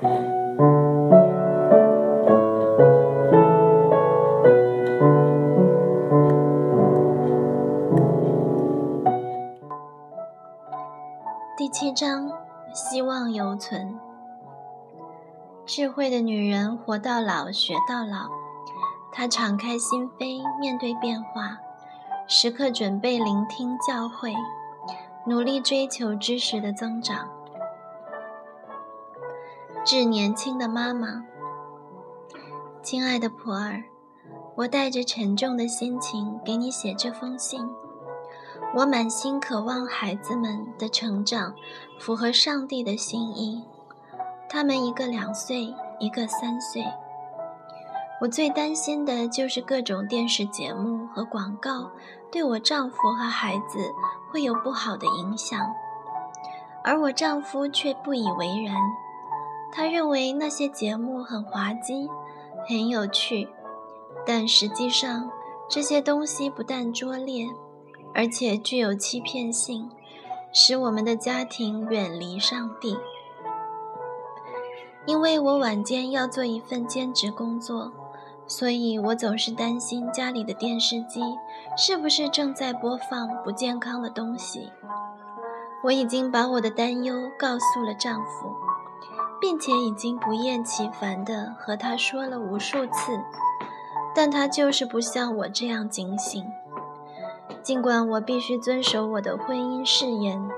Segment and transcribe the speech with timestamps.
[0.00, 0.06] 第
[11.72, 12.30] 七章，
[12.72, 13.98] 希望犹存。
[15.66, 18.28] 智慧的女人活到老学到老，
[19.10, 21.58] 她敞开心扉面对变化，
[22.28, 24.32] 时刻准备聆听教诲，
[25.26, 27.37] 努力追求知识的增长。
[29.84, 31.24] 致年轻的妈妈，
[32.82, 33.82] 亲爱的普尔，
[34.54, 37.66] 我带着沉重的心情给你写这封信。
[38.74, 41.54] 我满心渴望孩子们的成长
[41.98, 43.64] 符合上帝的心意。
[44.48, 46.84] 他们一个两岁，一个三岁。
[48.20, 51.90] 我最担心的就是各种电视节目和广告
[52.30, 53.90] 对我丈夫和孩子
[54.30, 55.58] 会有不好的影响，
[56.84, 58.76] 而我丈夫却不以为然。
[59.72, 62.08] 他认为那些节目很滑稽，
[62.68, 63.48] 很有趣，
[64.26, 65.30] 但实际上
[65.68, 67.46] 这些东西不但拙劣。
[68.14, 69.88] 而且具有欺骗性，
[70.52, 72.96] 使我们的家庭远离上帝。
[75.06, 77.92] 因为我晚间要做一份兼职工作，
[78.46, 81.20] 所以我总是担心家里的电视机
[81.76, 84.72] 是不是正在播放不健康的东西。
[85.84, 88.52] 我已经把我的担忧告诉了丈夫，
[89.40, 93.20] 并且已经不厌其烦地和他说了无数次，
[94.14, 96.44] 但他就是不像我这样警醒。
[97.62, 100.48] 尽管我必须遵守我的婚姻誓言，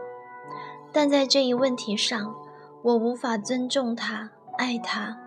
[0.93, 2.35] 但在这一问题上，
[2.83, 5.19] 我无法尊重他、爱他，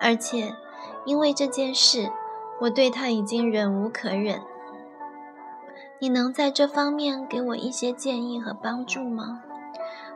[0.00, 0.54] 而且
[1.04, 2.10] 因为这件事，
[2.62, 4.40] 我对他已经忍无可忍。
[5.98, 9.42] 你能在这方面给我一些建议和帮助吗？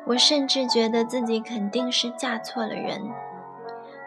[0.06, 3.00] 我甚至觉得自己肯定是嫁错了人。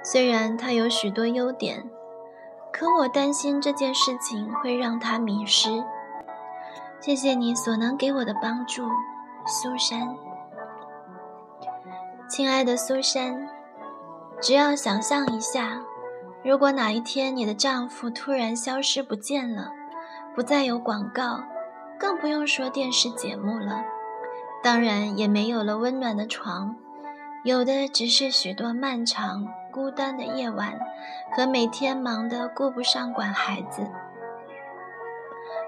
[0.04, 1.90] 虽然他有许多优点，
[2.72, 5.84] 可我担心这件事情会让他迷失。
[7.00, 8.88] 谢谢你所能给我的帮助，
[9.46, 10.16] 苏珊。
[12.30, 13.50] 亲爱的苏珊，
[14.42, 15.82] 只要想象一下，
[16.44, 19.72] 如果哪一天你的丈夫突然消失不见了，
[20.36, 21.40] 不再有广告，
[22.00, 23.84] 更不用说电视节目了，
[24.64, 26.76] 当然也没有了温暖的床，
[27.44, 30.80] 有的只是许多漫长、孤单的夜晚
[31.32, 33.88] 和每天忙得顾不上管孩子。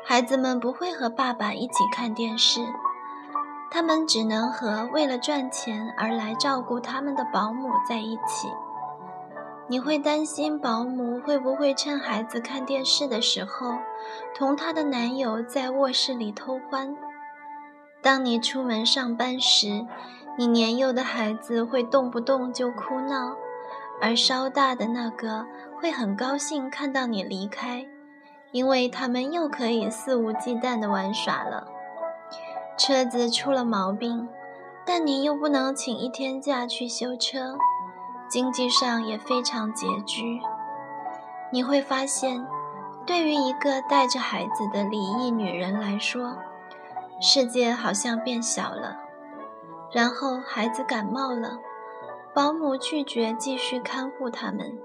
[0.04, 2.62] 孩子们不会和爸爸一起看电视，
[3.70, 8.50] 他们只能和为了赚钱而来照顾他们的保姆在一起。
[9.68, 13.76] 你会担心保姆会不会趁孩子看电视的时候，
[14.36, 16.98] 同她的男友在卧室里偷欢？
[18.02, 19.86] 当你出门上班时，
[20.38, 23.36] 你年幼的孩子会动不动就哭闹，
[24.02, 25.46] 而稍大的那个
[25.80, 27.86] 会很高兴看到你离开。
[28.52, 31.68] 因为他们又可以肆无忌惮地玩耍了。
[32.80, 34.28] 车子出了毛病，
[34.84, 37.56] 但你又不能请一天假去修车，
[38.28, 40.40] 经济上也非常拮据。
[41.52, 42.44] 你会发现，
[43.06, 46.36] 对于一个带着孩子的离异女人来说，
[47.22, 48.98] 世界好像变小了。
[49.92, 51.60] 然后孩子感冒了，
[52.34, 54.78] 保姆拒绝继续看护他们。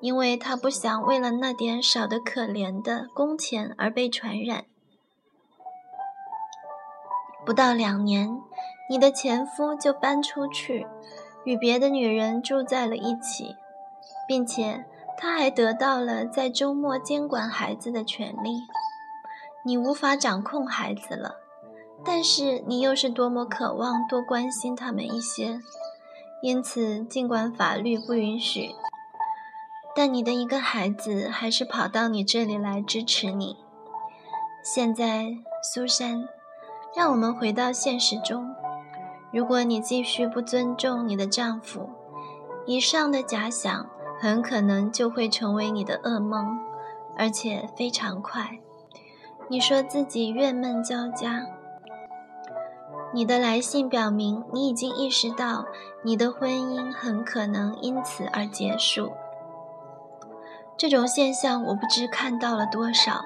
[0.00, 4.66] 因为他不想为了那点少得可怜的工钱而被传染。
[7.44, 8.40] 不到两年，
[8.88, 10.86] 你的前夫就搬出去，
[11.42, 13.56] 与别的女人住在了一起，
[14.28, 14.84] 并且
[15.16, 18.60] 他还得到了在周末监管孩子的权利。
[19.64, 21.34] 你无法掌控孩子了，
[22.04, 25.60] 但是你又是多么渴望多关心他们一些。
[26.40, 28.70] 因此，尽管法律不允许。
[29.96, 33.56] 但你的一个孩子还是跑到你这里来支持你。
[34.62, 35.26] 现在，
[35.62, 36.28] 苏珊，
[36.94, 38.54] 让我们回到现实中。
[39.32, 41.90] 如果你继续不尊重你的丈夫，
[42.66, 43.90] 以上的假想
[44.20, 46.60] 很可能就会成为你的噩梦，
[47.16, 48.60] 而且非常快。
[49.48, 51.46] 你说自己郁闷交加。
[53.12, 55.64] 你的来信表明你已经意识到
[56.02, 59.12] 你的婚姻很可能因此而结束。
[60.76, 63.24] 这种现象我不知看到了多少。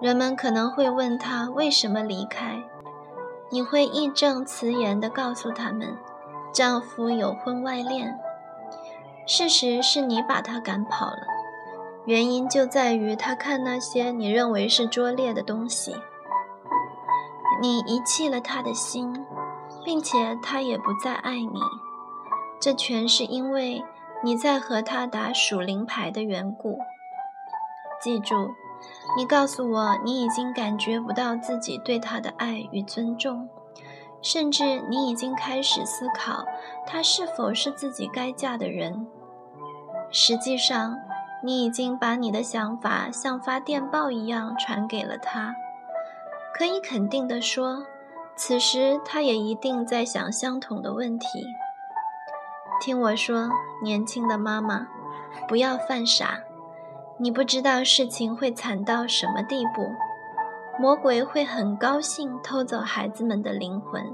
[0.00, 2.62] 人们可能会问他为什么离开，
[3.50, 5.96] 你会义正辞严地告诉他们，
[6.54, 8.18] 丈夫有婚外恋。
[9.26, 11.20] 事实是你把他赶跑了，
[12.06, 15.94] 原因就在于他看那些你认为是拙劣的东西。
[17.60, 19.12] 你遗弃了他的心，
[19.84, 21.60] 并且他也不再爱你。
[22.60, 23.84] 这全是因为
[24.22, 26.78] 你在和他打属灵牌的缘故。
[28.02, 28.54] 记住，
[29.16, 33.48] 你告诉我，你已经感觉不到自己对他的爱与尊重，
[34.22, 36.44] 甚至你已经开始思考
[36.86, 39.06] 他是否是自己该嫁的人。
[40.10, 40.98] 实际上，
[41.44, 45.54] 你已经把你的想法像发电报一样传给了他。
[46.60, 47.86] 可以肯定地说，
[48.36, 51.26] 此时他也一定在想相同的问题。
[52.82, 53.48] 听我说，
[53.82, 54.86] 年轻的妈妈，
[55.48, 56.40] 不要犯傻。
[57.16, 59.90] 你不知道事情会惨到什么地步，
[60.78, 64.04] 魔鬼会很高兴偷走孩子们的灵魂。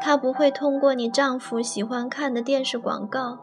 [0.00, 3.38] 他不会通过你丈夫喜欢看的电视广告，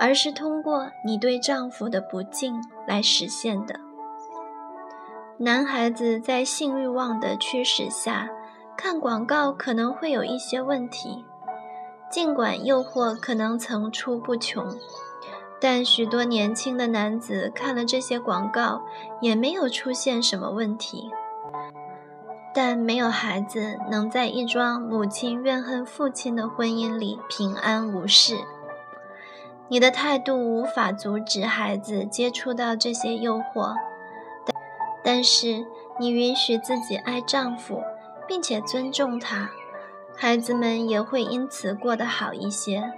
[0.00, 3.78] 而是通过你对丈夫的不敬来实现的。
[5.44, 8.30] 男孩子在性欲望的驱使下
[8.76, 11.24] 看广告，可能会有一些问题。
[12.08, 14.64] 尽管诱惑可能层出不穷，
[15.60, 18.82] 但许多年轻的男子看了这些广告
[19.20, 21.10] 也没有出现什么问题。
[22.54, 28.36] 但没有孩子能在一桩母亲怨恨父亲的婚姻里平安无事。
[29.66, 33.74] 你的态度无法阻止孩子接触到这些诱惑，
[35.04, 35.66] 但是
[35.98, 37.82] 你允许自己爱丈夫，
[38.26, 39.50] 并且尊重他。
[40.16, 42.92] 孩子们也会因此过得好一些。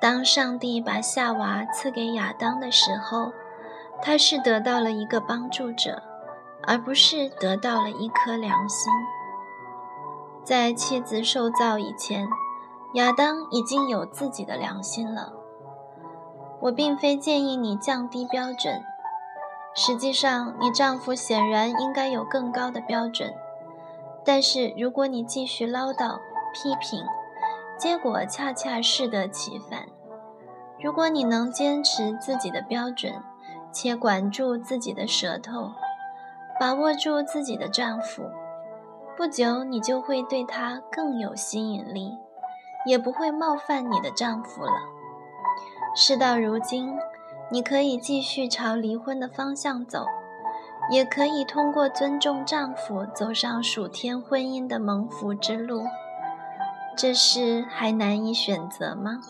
[0.00, 3.32] 当上帝把夏娃赐给亚当的时候，
[4.00, 6.02] 他是得到了一个帮助者，
[6.62, 8.92] 而不是得到了一颗良心。
[10.44, 12.28] 在妻子受造以前，
[12.94, 15.32] 亚当已经有自己的良心了。
[16.60, 18.82] 我并非建议你降低标准，
[19.80, 23.32] 实际上，你丈夫显然应该有更高的标准。
[24.24, 26.18] 但是，如果你继续唠叨、
[26.52, 27.06] 批评，
[27.78, 29.86] 结果恰恰适得其反。
[30.80, 33.22] 如果你能坚持自己的标准，
[33.70, 35.70] 且管住自己的舌头，
[36.58, 38.24] 把握住自己的丈夫，
[39.16, 42.18] 不久你就会对他更有吸引力，
[42.84, 44.72] 也不会冒犯你的丈夫了。
[45.94, 46.98] 事到如今，
[47.50, 50.06] 你可以继续朝离婚的方向走。
[50.90, 55.82] 也可以通过尊重丈夫走上属天婚姻的蒙福之路，
[56.96, 59.20] 这事还难以选择吗？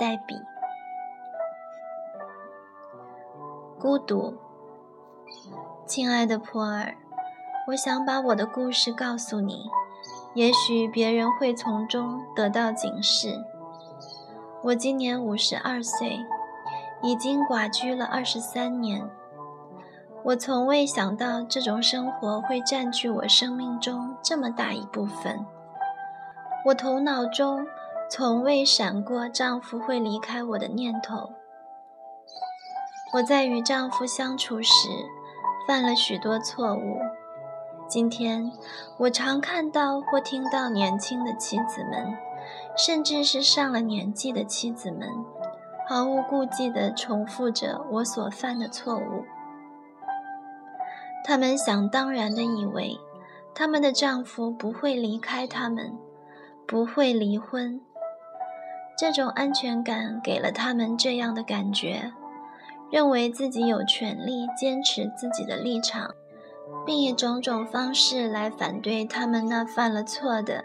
[0.00, 0.40] 黛比，
[3.78, 4.38] 孤独，
[5.86, 6.96] 亲爱的普尔，
[7.68, 9.66] 我想把我的故事告诉你，
[10.32, 13.44] 也许别人会从中得到警示。
[14.62, 16.24] 我今年五十二岁，
[17.04, 19.08] 已经寡居了二十三年。
[20.24, 25.44] 我从未想到这种生活会占据我生命中这么大一部分。
[26.64, 27.66] 我头脑中
[28.10, 31.30] 从未闪过丈夫会离开我的念头。
[33.12, 34.88] 我在与丈夫相处时
[35.68, 36.98] 犯了许多错误。
[37.86, 38.50] 今天，
[38.96, 42.16] 我常看到或听到年轻的妻子们，
[42.78, 45.06] 甚至是上了年纪的妻子们，
[45.86, 49.24] 毫无顾忌地重复着我所犯的错误。
[51.24, 52.98] 他们想当然地以为，
[53.54, 55.96] 他们的丈夫不会离开他们，
[56.66, 57.80] 不会离婚。
[58.96, 62.12] 这种安全感给了他们这样的感觉，
[62.90, 66.14] 认为自己有权利坚持自己的立场，
[66.86, 70.64] 并以种种方式来反对他们那犯了错的、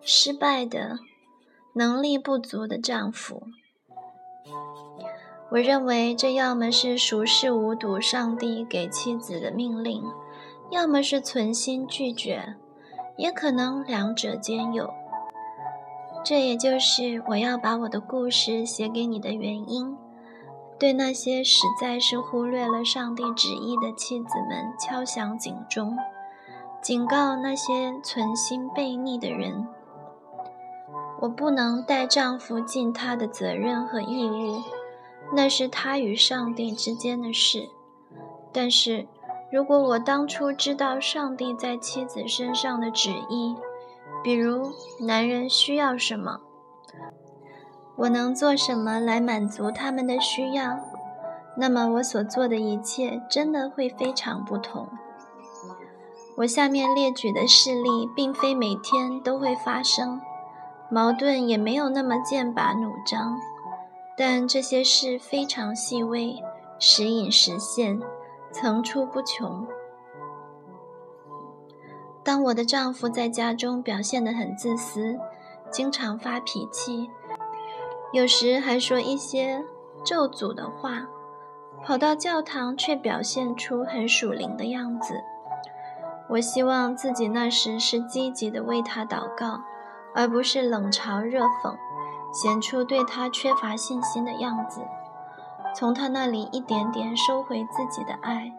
[0.00, 0.98] 失败的、
[1.74, 3.42] 能力不足的丈夫。
[5.50, 10.02] 我认为这要么是熟视无睹上帝给妻子的命令，
[10.70, 12.56] 要么是存心拒绝，
[13.16, 14.92] 也可能两者兼有。
[16.24, 19.96] 这也就是我要把我的故事写给你的原因。
[20.78, 25.96] 对那些实在是忽略了上帝旨意的妻子们敲响警钟，
[26.82, 29.66] 警告那些存心悖逆的人：
[31.20, 34.60] 我不能代丈夫尽他的责任和义务。
[35.34, 37.68] 那是他与上帝之间的事，
[38.52, 39.06] 但是
[39.50, 43.56] 如果我当初知道上帝在妻子身上的旨意，
[44.22, 46.40] 比如男人需要什么，
[47.96, 50.78] 我能做什么来满足他们的需要，
[51.56, 54.88] 那么我所做的一切真的会非常不同。
[56.38, 60.20] 我下面列举的事例并非每天都会发生，
[60.90, 63.38] 矛盾也没有那么剑拔弩张。
[64.16, 66.42] 但这些事非常细微，
[66.78, 68.00] 时隐时现，
[68.50, 69.66] 层出不穷。
[72.24, 75.18] 当我的丈夫在家中表现得很自私，
[75.70, 77.10] 经常发脾气，
[78.12, 79.62] 有时还说一些
[80.02, 81.06] 咒诅的话，
[81.84, 85.22] 跑到教堂却表现出很属灵的样子。
[86.30, 89.60] 我希望自己那时是积极的为他祷告，
[90.14, 91.76] 而不是冷嘲热讽，
[92.36, 94.82] 显出对他缺乏信心的样子，
[95.74, 98.52] 从他那里一点点收回自己的爱。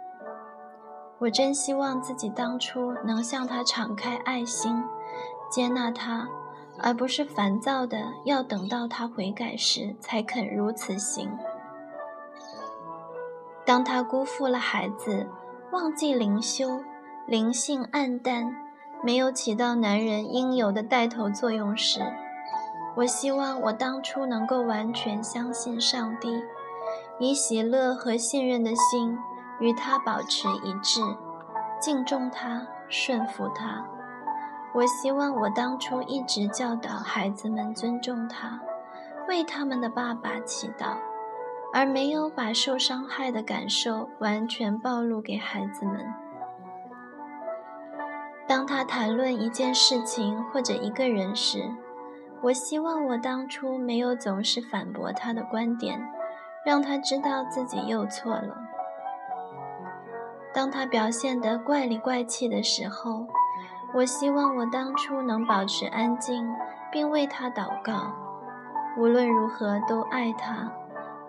[1.19, 4.83] 我真希望自己当初能向他敞开爱心，
[5.51, 6.27] 接纳他，
[6.79, 11.29] 而不是烦躁的要等到他悔改时才肯如此行。
[13.63, 15.29] 当他辜负了孩子，
[15.71, 16.81] 忘记灵修。
[17.27, 18.55] 灵性暗淡，
[19.03, 21.99] 没有起到男人应有的带头作用时，
[22.97, 26.41] 我希望我当初能够完全相信上帝，
[27.19, 29.15] 以喜乐和信任的心
[29.59, 30.99] 与他保持一致，
[31.79, 33.85] 敬重他，顺服他。
[34.73, 38.59] 我希望我当初一直教导孩子们尊重他，
[39.27, 40.97] 为他们的爸爸祈祷，
[41.71, 46.03] 而没有把受伤害的感受完全暴露给孩子们。
[48.47, 51.69] 当他谈论一件事情或者一个人时，
[52.43, 55.99] 我希望我当初没有总是反驳他的观点，
[56.63, 58.55] 让他知道自己又错了。
[60.53, 63.27] 当他表现得怪里怪气的时候，
[63.93, 66.47] 我希望我当初能保持安静，
[66.91, 68.13] 并为他祷告，
[68.97, 70.71] 无论如何都爱他，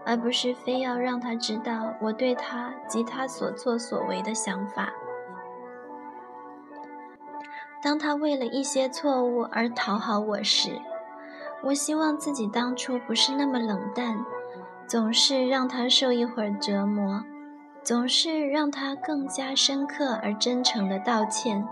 [0.05, 4.91] 而不是非要让他知道我对他及他所作所为的想法。
[7.83, 10.81] 当他为了一些错误而讨好我时，
[11.65, 14.25] 我希望自己当初不是那么冷淡，
[14.87, 17.25] 总是让他受一会儿折磨，
[17.83, 21.67] 总是让他更加深刻而真诚的道歉。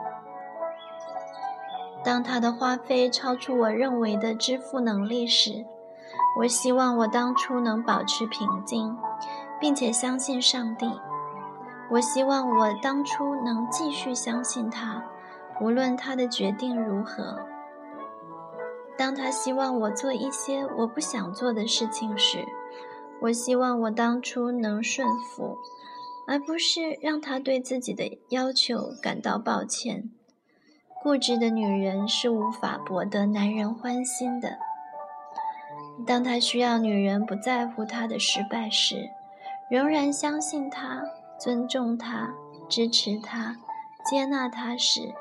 [2.05, 5.65] 当他的花费超出我认为的支付能力时，
[6.39, 8.97] 我希望我当初能保持平静，
[9.61, 11.01] 并且相信上帝。
[11.89, 15.03] 我希望我当初能继续相信他。
[15.61, 17.41] 无论他的决定如何，
[18.99, 22.45] 当他希望我做一些我不想做的事情时，
[23.21, 25.57] 我希望我当初能顺服，
[26.27, 30.11] 而不是让他对自己的要求感到抱歉。
[31.03, 34.59] 固执的女人是无法博得男人欢心的。
[36.07, 39.11] 当他需要女人不在乎他的失败时，
[39.71, 41.05] 仍然相信他、
[41.39, 42.35] 尊重他、
[42.69, 43.57] 支持他、
[44.05, 45.15] 接纳他时，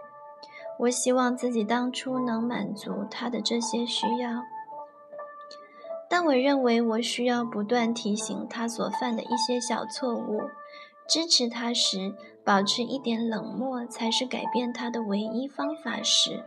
[0.80, 4.44] 我希望自己当初能满足他的这些需要。
[6.08, 10.42] 当我认为我需要不断提醒他所犯的一些小错误，
[11.08, 12.14] 支持他时，
[12.44, 16.44] 保持一点冷漠才是改变他的唯一方法时，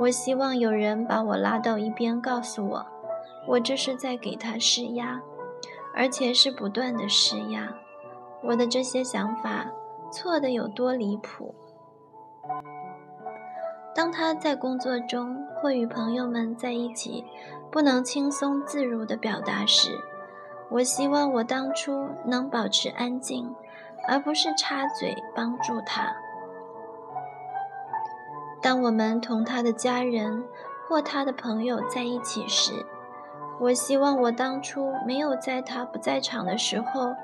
[0.00, 2.86] 我希望有人把我拉到一边，告诉我，
[3.46, 5.20] 我这是在给他施压，
[5.94, 7.72] 而且是不断的施压。
[8.42, 9.70] 我的这些想法
[10.10, 11.54] 错的有多离谱？
[13.94, 17.24] 当他在工作中或与朋友们在一起，
[17.70, 19.98] 不能轻松自如地表达时，
[20.70, 23.54] 我希望我当初能保持安静，
[24.08, 26.14] 而不是插嘴帮助他。
[28.62, 30.44] 当我们同他的家人
[30.88, 32.72] 或他的朋友在一起时，
[33.60, 37.14] 我希望我当初没有在他不在场的时候，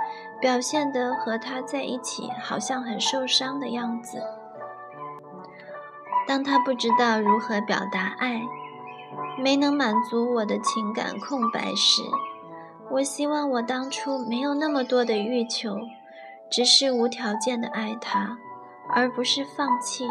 [0.41, 4.23] 表现得和他在一起好像很受伤的样子。
[6.29, 8.43] 当他不知道如何表达爱，
[9.43, 12.03] 没能满足我的情感空白时，
[12.91, 15.79] 我希望我当初没有那么多的欲求，
[16.51, 18.37] 只是无条件的爱他，
[18.91, 20.07] 而不是放弃，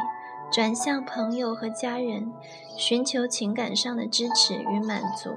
[0.51, 2.33] 转向朋友和家人，
[2.75, 5.29] 寻求情感上的支持与满足。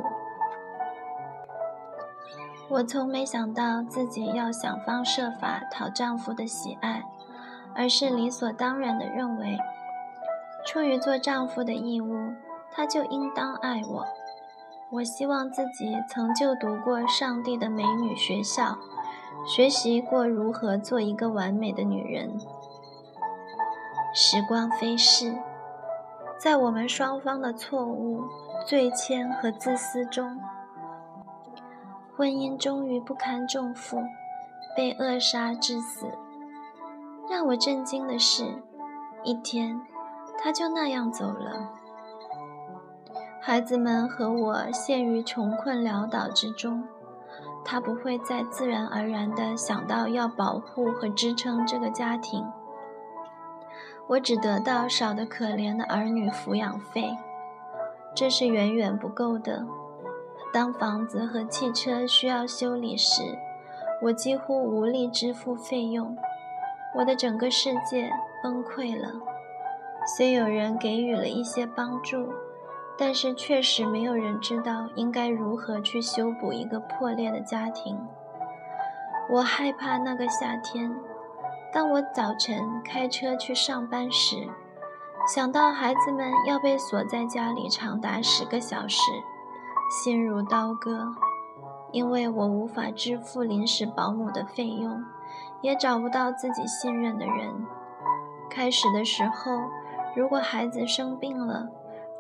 [2.70, 7.04] 我从没想到自己要想方设法讨丈夫的喜爱，
[7.75, 9.58] 而是理所当然的认为。
[10.64, 12.33] 出于做丈夫的义务，
[12.71, 14.07] 他就应当爱我。
[14.90, 18.76] 我希望自己曾就读过上帝的美女学校，
[19.47, 22.38] 学习过如何做一个完美的女人。
[24.12, 25.38] 时光飞逝，
[26.37, 28.25] 在我们双方的错误、
[28.67, 30.40] 罪愆和自私中，
[32.17, 34.02] 婚姻终于不堪重负，
[34.76, 36.07] 被扼杀致死。
[37.31, 38.62] 让我震惊的是，
[39.23, 39.81] 一天。
[40.42, 41.70] 他就那样走了，
[43.40, 46.82] 孩子们和我陷于穷困潦倒之中。
[47.62, 52.44] 他不会再自然而然地想到要保护和支撑这个家庭。
[54.09, 57.16] 我只得到少得可怜的儿女抚养费，
[58.14, 59.64] 这是远远不够的。
[60.52, 63.38] 当房子和汽车需要修理时，
[64.02, 66.16] 我几乎无力支付费用，
[66.97, 68.11] 我的整个世界
[68.42, 69.12] 崩溃了。
[70.17, 72.33] 虽有人给予了一些帮助，
[72.99, 77.97] 但是确实没有人知道应该如何去修补一个破裂的家庭。
[79.29, 80.93] 我害怕那个夏天，
[81.73, 84.49] 当我早晨开车去上班时，
[85.33, 89.12] 想到孩子们要被锁在家里长达十个小时，
[90.02, 91.07] 心如刀割。
[91.93, 95.05] 因为我无法支付临时保姆的费用，
[95.61, 97.64] 也找不到自己信任的人。
[98.49, 99.61] 开始的时候，
[100.17, 101.69] 如果孩子生病了，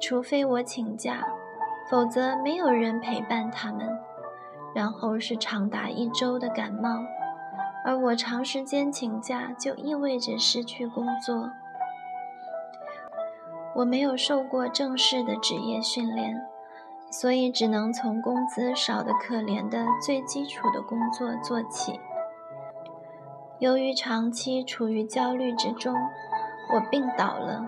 [0.00, 1.26] 除非我请假，
[1.90, 3.98] 否则没有人陪伴他们。
[4.74, 7.04] 然后是长达一周的感冒，
[7.84, 11.50] 而我长时间请假就意味着失去工作。
[13.74, 16.46] 我没有受过正式的职业训练。
[17.12, 21.98] 所以只能从工资少得可怜的最基础的工作做起。
[23.58, 25.92] 由于长期处于焦虑之中，
[26.72, 27.66] 我病倒了，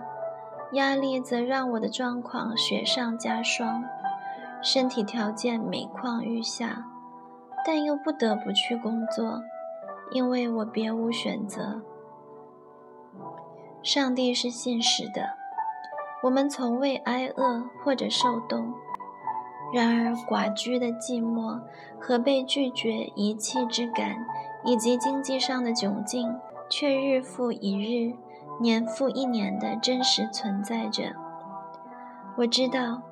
[0.72, 3.84] 压力则让我的状况雪上加霜，
[4.62, 6.86] 身体条件每况愈下，
[7.66, 9.42] 但又不得不去工作，
[10.10, 11.82] 因为我别无选择。
[13.82, 15.34] 上帝是信实的，
[16.22, 18.72] 我们从未挨饿或者受冻。
[19.74, 21.60] 然而，寡居的寂寞
[21.98, 24.24] 和被拒绝、遗弃之感，
[24.64, 26.34] 以及经济上的窘境，
[26.70, 28.14] 却日复一日、
[28.60, 31.14] 年复一年的真实存在着。
[32.36, 33.02] 我知道，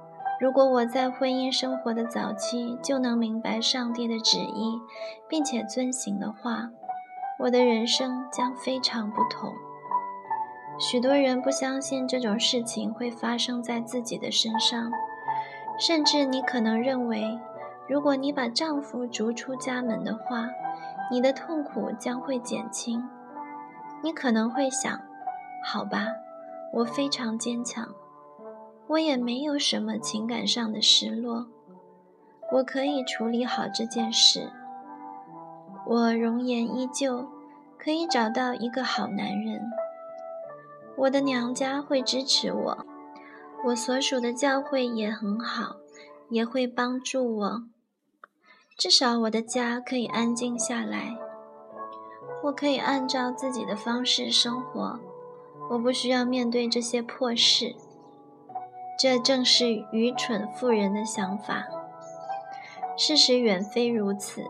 [0.40, 4.80] 如果我在婚姻生活的早期就能明白上帝的旨意，
[5.28, 6.70] 并且遵行的话，
[7.40, 9.52] 我的人生将非常不同。
[10.78, 14.90] 许多人不相信这种事情会发生在自己的身上。
[15.78, 17.38] 甚至你可能认为，
[17.88, 20.46] 如果你把丈夫逐出家门的话，
[21.10, 23.08] 你的痛苦将会减轻。
[24.02, 25.00] 你可能会想：
[25.62, 26.06] 好吧，
[26.72, 27.88] 我非常坚强，
[28.88, 31.46] 我也没有什么情感上的失落，
[32.52, 34.50] 我可以处理好这件事。
[35.86, 37.26] 我容颜依旧，
[37.78, 39.60] 可以找到一个好男人。
[40.96, 42.86] 我的娘家会支持我。
[43.64, 45.76] 我所属的教会也很好，
[46.30, 47.62] 也会帮助我。
[48.78, 51.16] 至少我的家可以安静下来，
[52.44, 54.98] 我可以按照自己的方式生活，
[55.70, 57.74] 我不需要面对这些破事。
[58.98, 61.66] 这正是愚蠢妇人的想法。
[62.96, 64.44] 事实远非如此。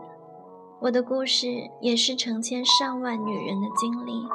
[0.81, 4.27] 我的故事也是成千上万女人的经历，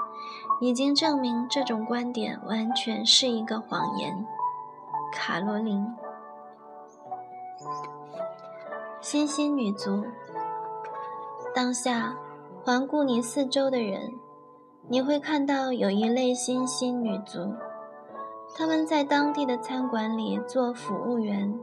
[0.61, 4.25] 已经证明这种观点完全是一个谎言。
[5.13, 5.85] 卡罗琳，
[9.01, 10.05] 星星女足。
[11.53, 12.17] 当下，
[12.65, 14.13] 环顾你四周的人，
[14.89, 17.55] 你会看到有一类新兴女族，
[18.57, 21.59] 她们在当地的餐馆里做服务员，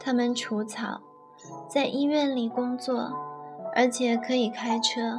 [0.00, 1.00] 她们除草，
[1.68, 3.12] 在医院里工作，
[3.74, 5.18] 而且可以开车。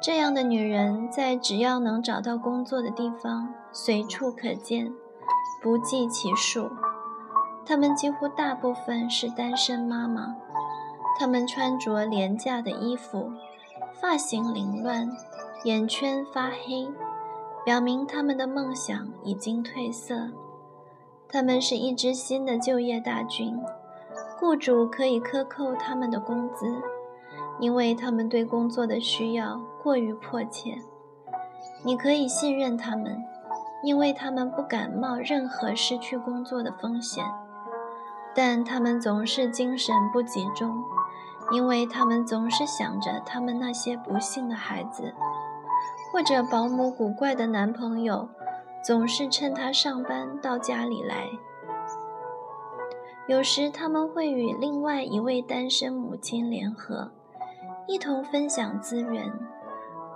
[0.00, 4.92] 这样的女人在只要能找到工作的地方，随处可见。
[5.62, 6.70] 不计其数，
[7.66, 10.36] 她们几乎大部分是单身妈妈。
[11.18, 13.30] 她们穿着廉价的衣服，
[14.00, 15.10] 发型凌乱，
[15.64, 16.88] 眼圈发黑，
[17.64, 20.30] 表明他们的梦想已经褪色。
[21.28, 23.58] 他们是一支新的就业大军，
[24.38, 26.80] 雇主可以克扣他们的工资，
[27.58, 30.78] 因为他们对工作的需要过于迫切。
[31.82, 33.22] 你可以信任他们。
[33.82, 37.24] 因为他们不敢冒任何失去工作的风险，
[38.34, 40.82] 但他们总是精神不集中，
[41.52, 45.14] 因为他们总是想着他们那些不幸的孩子，
[46.10, 48.28] 或者保姆古怪的男朋友，
[48.82, 51.28] 总是趁她上班到家里来。
[53.26, 57.10] 有时他们会与另外一位单身母亲联合，
[57.86, 59.32] 一同分享资源，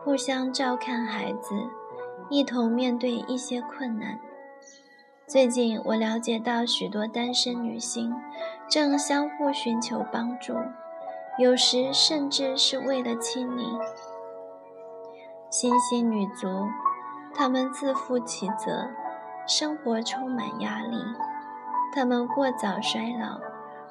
[0.05, 1.55] 互相照看孩子。
[2.29, 4.21] 一同面对一些困难。
[5.27, 8.15] 最近，我了解到许多单身女性
[8.69, 10.55] 正相互寻求帮助，
[11.39, 13.67] 有时甚至是为了亲昵。
[15.51, 16.69] 新兴女族，
[17.35, 18.89] 她们自负其责，
[19.49, 20.97] 生活充满压力。
[21.93, 23.41] 她们过早衰老，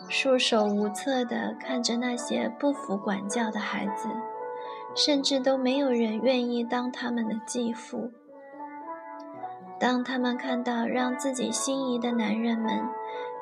[0.08, 4.08] 束手无策地看着那些不服管教的孩子，
[4.95, 8.10] 甚至都没有人愿意当他们的继父。
[9.78, 12.88] 当他们看到让自己心仪的男人们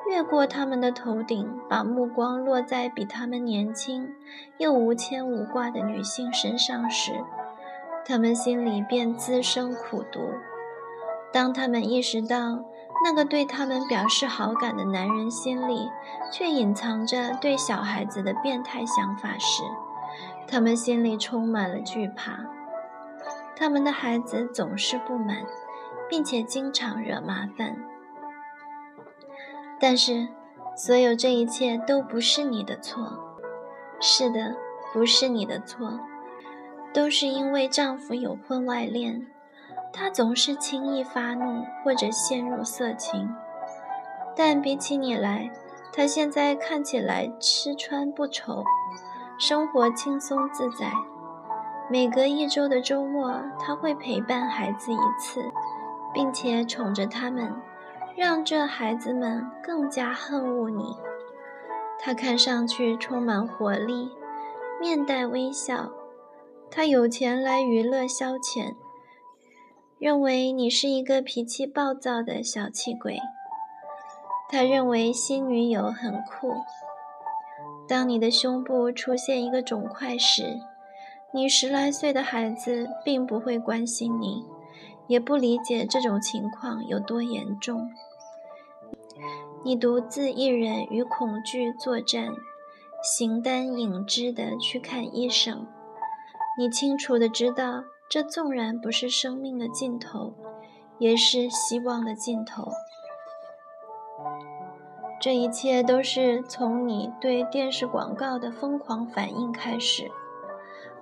[0.08, 4.12] 越过他们的头顶，把目光落在比他们年轻
[4.56, 7.24] 又无牵无挂的女性身上时，
[8.08, 10.32] 他们心里便滋生苦毒。
[11.30, 12.64] 当他们意识到
[13.04, 15.90] 那个对他们表示好感的男人心里
[16.32, 19.62] 却隐藏着对小孩子的变态想法时，
[20.46, 22.46] 他们心里充满了惧怕。
[23.54, 25.44] 他们的孩子总是不满，
[26.08, 27.76] 并且经常惹麻烦。
[29.78, 30.28] 但是，
[30.74, 33.36] 所有这一切都不是你的错。
[34.00, 34.56] 是的，
[34.94, 36.00] 不是你的错，
[36.92, 39.26] 都是因为丈夫有婚外恋。
[39.92, 43.28] 她总是轻易发怒或者陷入色情，
[44.36, 45.50] 但比起你来，
[45.92, 48.62] 她现在看起来吃穿不愁，
[49.38, 50.92] 生活轻松自在。
[51.90, 55.42] 每隔一周的周末，她会陪伴孩子一次，
[56.12, 57.54] 并且宠着他们，
[58.14, 60.96] 让这孩子们更加恨恶你。
[62.00, 64.12] 他看上去充满活力，
[64.80, 65.90] 面带微笑。
[66.70, 68.74] 他有钱来娱乐消遣。
[69.98, 73.18] 认为你是一个脾气暴躁的小气鬼。
[74.48, 76.54] 他认为新女友很酷。
[77.88, 80.60] 当你的胸部出现一个肿块时，
[81.32, 84.44] 你十来岁的孩子并不会关心你，
[85.08, 87.90] 也不理解这种情况有多严重。
[89.64, 92.32] 你独自一人与恐惧作战，
[93.02, 95.66] 形单影只的去看医生。
[96.58, 97.84] 你清楚地知道。
[98.10, 100.32] 这纵然不是生命的尽头，
[100.98, 102.72] 也是希望的尽头。
[105.20, 110.10] 这一切都是从你对电视广告的疯狂反应开始，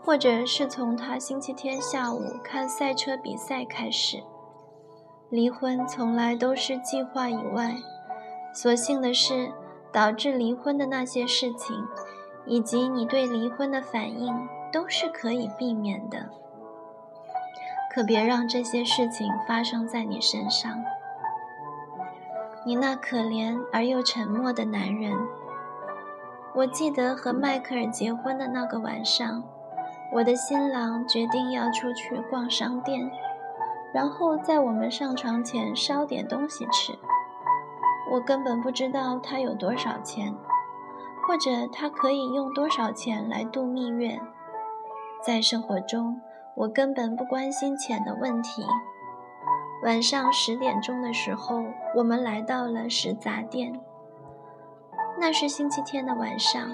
[0.03, 4.25] 或者是从他星期天下午看赛车比赛开始。
[5.31, 7.77] 离婚从来都是计划以外，
[8.53, 9.53] 所幸的是，
[9.93, 11.87] 导致离婚的那些事情，
[12.47, 14.35] 以及你对离婚的反应，
[14.77, 16.29] 都是可以避免的。
[17.91, 20.85] 可别让这些事情发生在你身上。
[22.63, 25.17] 你那可怜而又沉默的男人。
[26.55, 29.43] 我记得和迈克尔结婚的那个晚上，
[30.13, 33.11] 我的新郎决定要出去逛商店，
[33.95, 36.93] 然后在我们上床前烧点东西吃。
[38.11, 40.35] 我根本不知道他有多少钱，
[41.27, 44.21] 或者他可以用多少钱来度蜜月。
[45.27, 46.21] 在生活中。
[46.55, 48.65] 我根本不关心钱的问题。
[49.83, 51.65] 晚上十点钟的时候，
[51.97, 53.79] 我们来到了食杂店。
[55.19, 56.71] 那是星期天的晚上，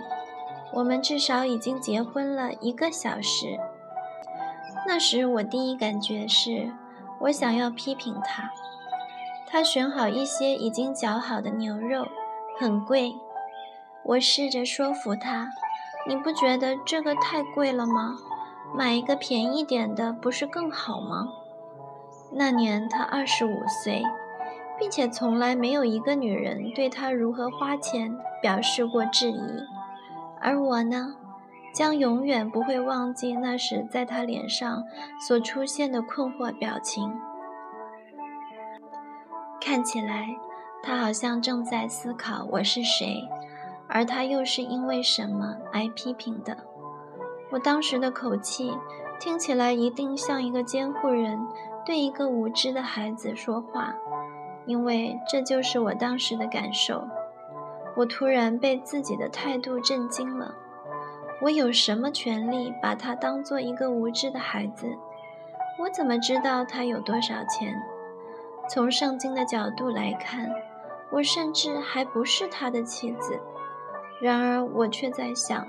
[0.75, 3.59] 我们至少已经结婚了一个小时。
[4.87, 6.71] 那时我第一感觉是，
[7.23, 8.51] 我想要批评他。
[9.49, 12.07] 他选好一些已经绞好的牛肉，
[12.61, 13.15] 很贵。
[14.05, 15.49] 我试着说服他
[16.07, 18.17] ：“你不觉得这个太贵了吗？”
[18.75, 21.29] 买一个便宜点的不是更好吗？
[22.33, 24.03] 那年他二十五岁，
[24.79, 29.41] 并且从来没有一个女人对他如何花钱表示过质疑，
[30.41, 31.15] 而我呢，
[31.75, 34.83] 将永远不会忘记那时在他脸上
[35.27, 37.13] 所出现的困惑表情。
[39.61, 40.29] 看起来，
[40.83, 43.29] 他好像正在思考我是谁，
[43.87, 46.57] 而他又是因为什么挨批评的。
[47.53, 48.73] 我当时的口气
[49.21, 51.39] 听起来一定像一个监护人
[51.85, 53.95] 对一个无知的孩子说话，
[54.65, 57.07] 因为这就是我当时的感受。
[57.95, 60.55] 我突然被自己的态度震惊了。
[61.43, 64.87] 我有什么权利把他当做一个无知的孩子？
[65.79, 67.83] 我怎么知道他有多少钱？
[68.71, 70.51] 从圣经的角度来看，
[71.11, 73.39] 我甚至还不是他的妻子。
[74.21, 75.67] 然而，我却在想。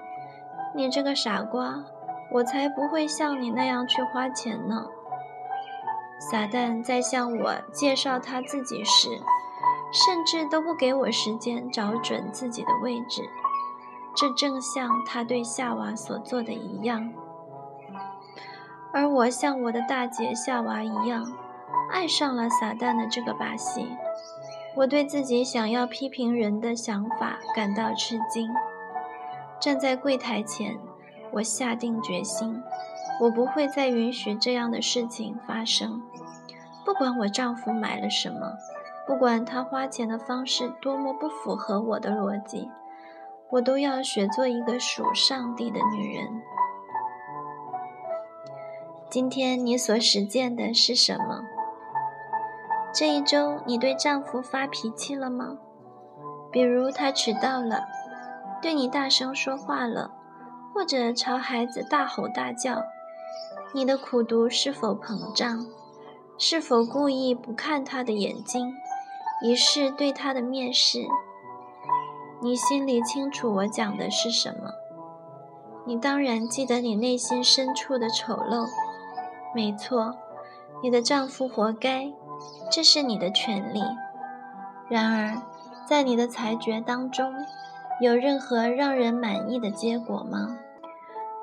[0.76, 1.84] 你这个傻瓜，
[2.32, 4.88] 我才不会像你那样去花钱呢。
[6.20, 9.10] 撒旦在向我介绍他自己时，
[9.92, 13.30] 甚至都不给我时间找准自己的位置，
[14.16, 17.14] 这正像他对夏娃所做的一样。
[18.92, 21.34] 而我像我的大姐夏娃一样，
[21.92, 23.96] 爱上了撒旦的这个把戏。
[24.76, 28.50] 我对自己想要批评人的想法感到吃惊。
[29.64, 30.78] 站在柜台前，
[31.32, 32.62] 我下定决心，
[33.22, 36.02] 我不会再允许这样的事情发生。
[36.84, 38.58] 不管我丈夫买了什么，
[39.08, 42.70] 不管他花钱的方式多么不符合我的逻辑，
[43.52, 46.42] 我都要学做一个属上帝的女人。
[49.10, 51.42] 今天你所实践的是什么？
[52.94, 55.58] 这一周你对丈夫发脾气了吗？
[56.52, 57.88] 比如他迟到了，
[58.64, 60.10] 对你大声说话了，
[60.74, 62.82] 或者朝孩子大吼大叫，
[63.74, 65.68] 你的苦读是否膨胀？
[66.38, 68.74] 是否故意不看他的眼睛，
[69.44, 71.06] 以示对他的蔑视？
[72.42, 74.72] 你心里清楚我讲的是什么？
[75.86, 78.66] 你当然记得你内心深处的丑陋。
[79.54, 80.16] 没错，
[80.82, 82.14] 你的丈夫活该，
[82.72, 83.82] 这是你的权利。
[84.88, 85.42] 然而，
[85.86, 87.34] 在你的裁决当中，
[88.04, 90.58] 有任何让人满意的结果吗？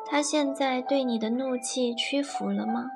[0.05, 2.91] 他现在对你的怒气屈服了吗？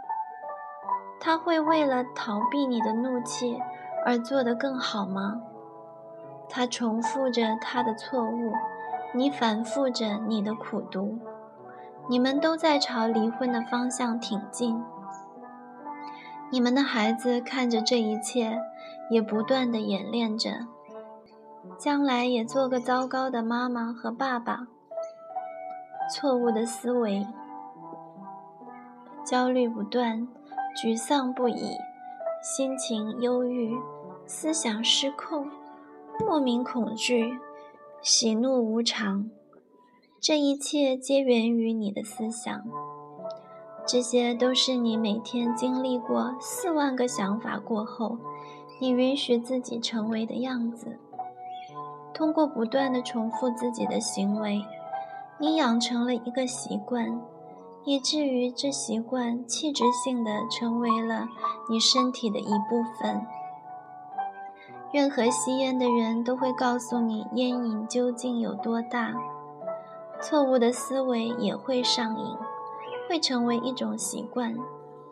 [1.19, 3.59] 他会为了逃避你的怒气
[4.05, 5.41] 而做得更好吗？
[6.47, 8.53] 他重复着他的错误，
[9.15, 11.19] 你反复着你的苦读，
[12.07, 14.79] 你们都在朝离婚的方向挺进。
[16.51, 18.61] 你们的孩子看着这一切，
[19.09, 20.51] 也不断地演练着，
[21.79, 24.67] 将来也做个糟糕的妈妈和爸爸。
[26.15, 27.27] 错误的思维，
[29.25, 30.29] 焦虑不断。
[30.77, 31.77] 沮丧不已，
[32.43, 33.79] 心情忧郁，
[34.27, 35.49] 思想失控，
[36.19, 37.39] 莫名恐惧，
[38.03, 39.31] 喜怒无常，
[40.21, 42.65] 这一切皆源于你的思想。
[43.87, 48.19] 这些都是你每天经历过四万个想法过后，
[48.81, 50.99] 你允许自己成为的样子。
[52.15, 54.65] 通过不断的重复自己的行为，
[55.39, 57.21] 你养成了一个习惯。
[57.87, 61.29] 以至于这习惯器质性的成为了
[61.69, 63.27] 你身体的一部分。
[64.91, 69.13] 任何吸烟的人都会告诉你烟瘾究竟有多大。
[70.19, 72.37] 错误的思维也会上瘾，
[73.07, 74.57] 会成为一种习惯，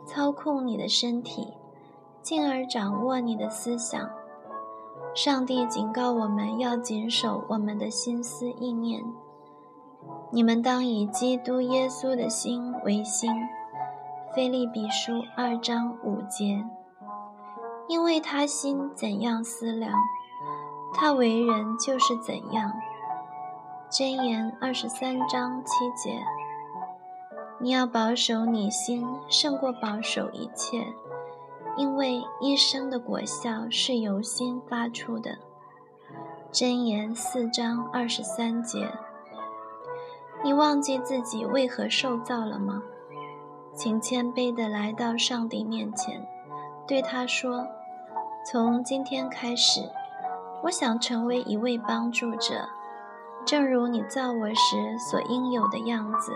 [0.06, 1.52] 操控你的身体，
[2.22, 4.08] 进而掌握你的思想。
[5.14, 9.04] 上帝警告我们要谨守我们的心思意念。
[10.30, 13.30] 你们当以基督耶稣的心为心，
[14.34, 16.64] 《菲利比书》二章五节。
[17.88, 19.92] 因为他心怎样思量，
[20.94, 22.72] 他为人就是怎样。
[23.90, 26.18] 箴言二十三章七节。
[27.60, 30.86] 你要保守你心，胜过保守一切，
[31.76, 35.38] 因为一生的果效是由心发出的。
[36.52, 38.92] 箴言四章二十三节。
[40.44, 42.82] 你忘记自己为何受造了吗？
[43.74, 46.28] 请谦卑地来到上帝面前，
[46.86, 47.66] 对他说
[48.44, 49.80] ：“从今天开始，
[50.64, 52.68] 我想成为一位帮助者，
[53.46, 56.32] 正如你造我时所应有的样子。”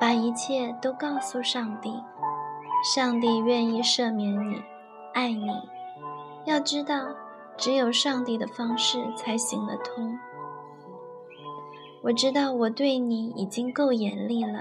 [0.00, 2.02] 把一切都告诉上帝，
[2.84, 4.62] 上帝愿意赦免你，
[5.12, 5.50] 爱你。
[6.44, 7.08] 要知道，
[7.56, 10.18] 只有上帝的方式才行得通。
[12.02, 14.60] 我知道我对你已经够严厉了，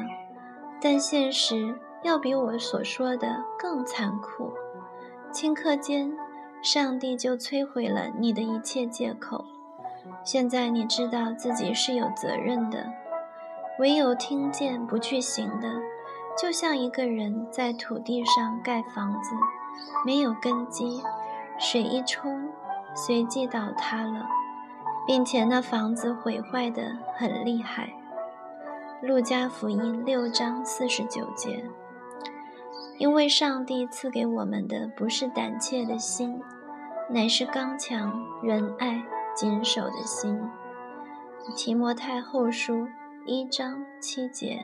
[0.82, 4.52] 但现实要比我所说的更残酷。
[5.32, 6.12] 顷刻间，
[6.64, 9.46] 上帝就摧毁了你的一切借口。
[10.24, 12.92] 现在你知道自己是有责任的，
[13.78, 15.68] 唯有听见不去行的，
[16.38, 19.36] 就像一个人在土地上盖房子，
[20.06, 21.02] 没有根基，
[21.58, 22.50] 水一冲，
[22.94, 24.28] 随即倒塌了。
[25.08, 27.94] 并且那房子毁坏的很厉害。
[29.04, 31.64] 路加福音六章四十九节。
[32.98, 36.42] 因为上帝赐给我们的不是胆怯的心，
[37.10, 39.04] 乃是刚强、仁爱、
[39.36, 40.42] 谨守的心。
[41.56, 42.88] 提摩太后书
[43.28, 44.64] 一章七节。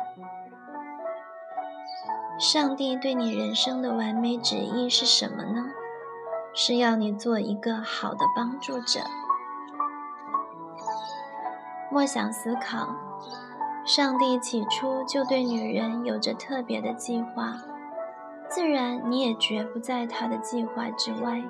[2.41, 5.63] 上帝对你人生的完美旨意是什么呢？
[6.55, 8.99] 是要你做一个好的帮助者。
[11.91, 12.95] 莫想思考，
[13.85, 17.53] 上帝起初就对女人有着特别的计划，
[18.49, 21.43] 自然你也绝不在他的计划之外。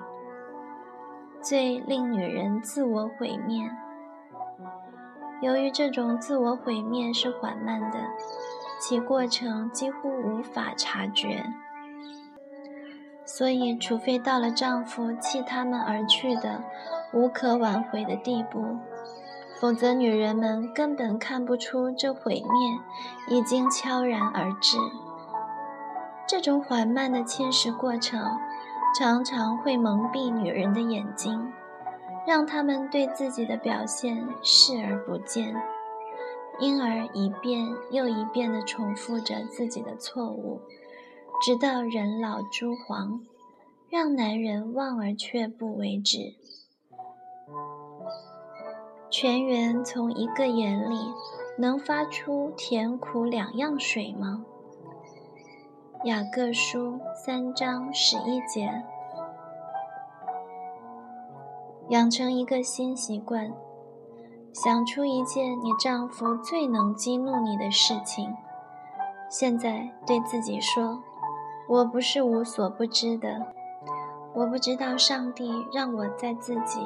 [1.42, 3.72] 最令女人自我毁灭，
[5.42, 7.98] 由于这种自我毁灭是缓慢的，
[8.82, 11.46] 其过程几乎无法察觉，
[13.24, 16.64] 所以除非到了丈夫弃他们而去的
[17.14, 18.80] 无可挽回的地步。
[19.60, 24.80] 否则，女人们根本看不出这毁灭已经悄然而至。
[26.28, 28.20] 这种缓慢的侵蚀过程，
[28.98, 31.54] 常常会蒙蔽女人的眼睛，
[32.26, 35.56] 让她们对自己的表现视而不见，
[36.60, 40.62] 因而一遍又一遍地重复着自己的错误，
[41.44, 43.22] 直到人老珠黄，
[43.90, 46.36] 让男人望而却步为止。
[49.10, 50.98] 泉源从一个眼里
[51.58, 54.46] 能发出甜苦两样水吗？
[56.06, 58.84] 雅各书三章十一节。
[61.90, 63.52] 养成一个新习惯，
[64.54, 68.36] 想出一件你丈夫最能激怒你的事情。
[69.30, 71.02] 现在对自己说
[71.70, 73.54] ：“我不是无所不知的，
[74.34, 76.82] 我不知道上帝让我在自己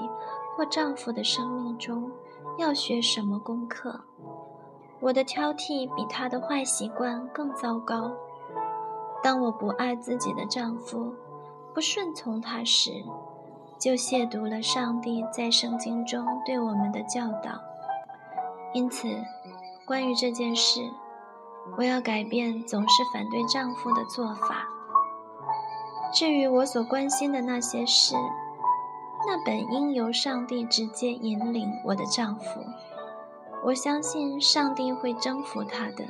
[0.56, 2.12] 或丈夫的生命中
[2.60, 4.00] 要学什么功课。
[5.00, 8.12] 我的挑剔比他的坏习惯更糟糕。
[9.24, 11.12] 当我不爱自己的丈夫，
[11.74, 13.04] 不顺从他时。”
[13.78, 17.62] 就亵渎了上帝在圣经中对我们的教导。
[18.74, 19.08] 因此，
[19.86, 20.82] 关于这件事，
[21.78, 24.68] 我要改变总是反对丈夫的做法。
[26.14, 28.16] 至于我所关心的那些事，
[29.28, 32.62] 那本应由上帝直接引领我的丈夫。
[33.66, 36.06] 我相信上帝会征服他的。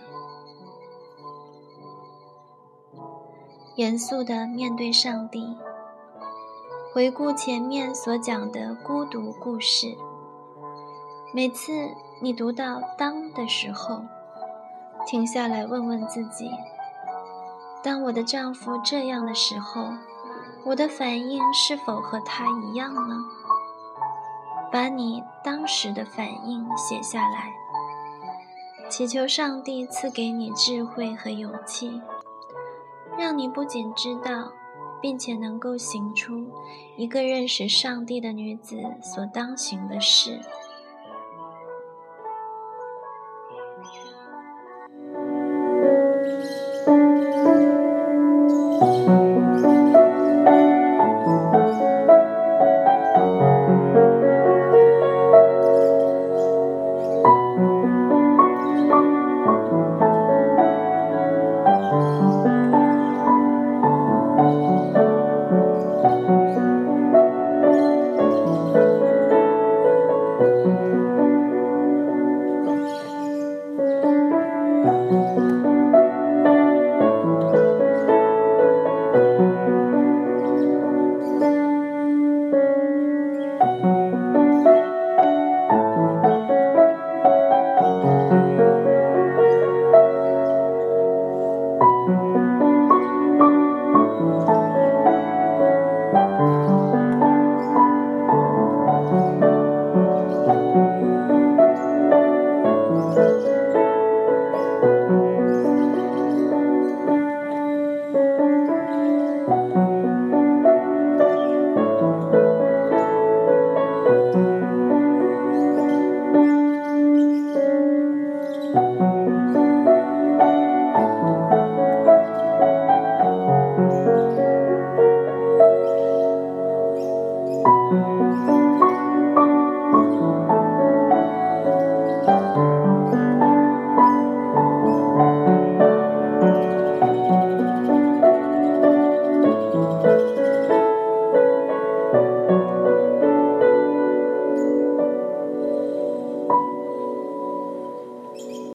[3.76, 5.58] 严肃地面对上帝。
[6.96, 9.98] 回顾前面所讲的孤独故事，
[11.34, 11.90] 每次
[12.22, 14.02] 你读到“当”的时候，
[15.06, 16.50] 停下来问问自己：
[17.84, 19.90] 当我的丈夫这样的时候，
[20.64, 23.18] 我的反应是否和他一样呢？
[24.72, 27.52] 把你当时的反应写下来，
[28.88, 32.02] 祈求上帝赐给你智慧和勇气，
[33.18, 34.54] 让你不仅知道。
[35.02, 36.48] 并且能够行出
[36.98, 40.40] 一个认识上帝的女子所当行的事。